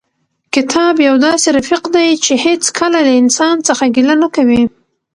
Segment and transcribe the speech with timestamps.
[0.53, 4.63] کتاب یو داسې رفیق دی چې هېڅکله له انسان څخه ګیله نه کوي.